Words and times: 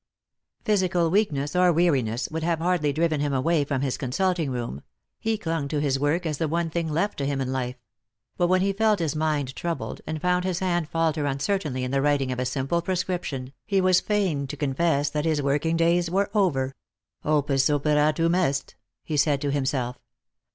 Physical 0.65 1.11
weakness 1.11 1.55
or 1.55 1.71
weariness 1.71 2.27
would 2.31 2.41
have 2.41 2.57
hardly 2.57 2.91
driven 2.91 3.19
him 3.21 3.33
away 3.33 3.63
from 3.63 3.81
his 3.81 3.99
consulting 3.99 4.49
room— 4.49 4.81
he 5.19 5.37
clung 5.37 5.67
to 5.67 5.79
his 5.79 5.99
work 5.99 6.25
as 6.25 6.39
the 6.39 6.47
one 6.47 6.71
thing 6.71 6.87
left 6.91 7.19
to 7.19 7.25
him 7.27 7.39
in 7.39 7.51
life— 7.51 7.75
but 8.35 8.47
when 8.47 8.61
he 8.61 8.73
felt 8.73 8.97
his 8.97 9.15
mind 9.15 9.55
troubled, 9.55 10.01
and 10.07 10.19
found 10.19 10.43
his 10.43 10.57
hand 10.57 10.89
falter 10.89 11.27
uncertainly 11.27 11.83
in 11.83 11.91
the 11.91 11.97
Lost 11.97 12.01
for 12.01 12.11
Love. 12.13 12.17
343 12.17 12.25
writing 12.25 12.31
of 12.31 12.39
a 12.39 12.51
simple 12.51 12.81
prescription, 12.81 13.53
he 13.67 13.79
was 13.79 13.99
fain 14.01 14.47
to 14.47 14.57
confess 14.57 15.11
that 15.11 15.25
his 15.25 15.39
working 15.39 15.77
days 15.77 16.09
were 16.09 16.31
over." 16.33 16.73
Opus 17.37 17.69
operatum 17.69 18.35
est," 18.35 18.73
he 19.03 19.15
said 19.15 19.39
to 19.41 19.51
himself. 19.51 19.99